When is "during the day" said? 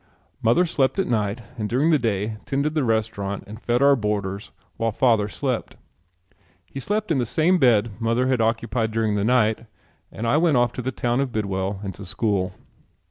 1.69-2.37